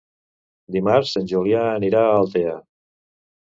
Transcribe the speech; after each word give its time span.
Dimarts 0.75 1.11
en 1.21 1.29
Julià 1.33 1.61
anirà 1.75 2.03
a 2.09 2.17
Altea. 2.25 2.59